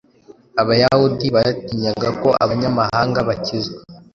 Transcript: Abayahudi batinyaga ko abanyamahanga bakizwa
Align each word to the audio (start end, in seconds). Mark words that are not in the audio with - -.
Abayahudi 0.61 1.25
batinyaga 1.35 2.09
ko 2.21 2.29
abanyamahanga 2.43 3.19
bakizwa 3.27 3.79